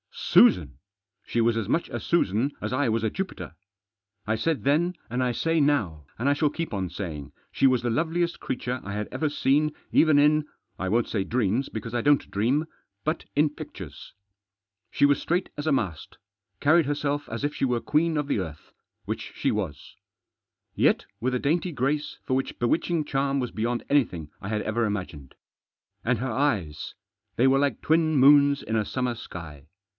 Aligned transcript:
Susan! 0.11 0.77
She 1.27 1.41
was 1.41 1.55
as 1.55 1.69
much 1.69 1.87
a 1.89 1.99
Susan 1.99 2.51
as 2.59 2.73
I 2.73 2.89
was 2.89 3.03
a 3.03 3.09
Jupiter. 3.11 3.53
I 4.25 4.35
said 4.35 4.63
then, 4.63 4.95
and 5.11 5.21
I 5.23 5.31
say 5.31 5.59
now, 5.59 6.05
and 6.17 6.27
I 6.27 6.33
shall 6.33 6.49
keep 6.49 6.73
on 6.73 6.89
saying, 6.89 7.33
she 7.51 7.67
was 7.67 7.81
the 7.83 7.89
loveliest 7.91 8.39
creature 8.39 8.79
I 8.83 8.93
had 8.93 9.07
ever 9.11 9.29
seen 9.29 9.73
even 9.91 10.17
in— 10.17 10.47
I 10.79 10.89
won't 10.89 11.07
say 11.07 11.23
dreams, 11.23 11.69
because 11.69 11.93
I 11.93 12.01
don't 12.01 12.31
dream— 12.31 12.65
but 13.05 13.25
in 13.35 13.49
pictures. 13.49 14.13
She 14.89 15.05
was 15.05 15.21
straight 15.21 15.49
as 15.57 15.67
a 15.67 15.71
mast. 15.71 16.17
Carried 16.59 16.85
16 16.85 16.89
Digitized 16.89 16.89
by 16.89 16.89
242 16.89 16.89
THE 16.89 16.93
JOSS. 16.93 16.97
herself 16.97 17.29
as 17.29 17.43
if 17.43 17.53
she 17.55 17.65
were 17.65 17.81
queen 17.81 18.17
of 18.17 18.27
the 18.27 18.39
earth; 18.39 18.71
which 19.05 19.33
she 19.35 19.51
was. 19.51 19.95
Yet 20.73 21.05
with 21.19 21.35
a 21.35 21.39
dainty 21.39 21.71
grace 21.71 22.17
which 22.27 22.53
for 22.53 22.59
bewitching 22.59 23.05
charm 23.05 23.39
was 23.39 23.51
beyond 23.51 23.83
anything 23.89 24.31
I 24.41 24.47
had 24.47 24.61
ever 24.63 24.85
imagined. 24.85 25.35
And 26.03 26.17
her 26.19 26.31
eyes! 26.31 26.95
They 27.35 27.45
were 27.47 27.59
like 27.59 27.81
twin 27.81 28.15
moons 28.15 28.63
in 28.63 28.75
a 28.75 28.85
summer 28.85 29.13
sky. 29.13 29.67